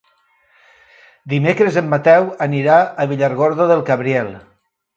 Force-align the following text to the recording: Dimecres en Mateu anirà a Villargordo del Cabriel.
Dimecres 1.33 1.77
en 1.83 1.91
Mateu 1.93 2.27
anirà 2.47 2.81
a 3.05 3.09
Villargordo 3.15 3.71
del 3.75 3.87
Cabriel. 3.93 4.37